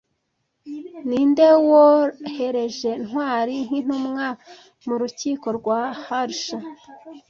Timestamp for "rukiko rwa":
5.01-5.81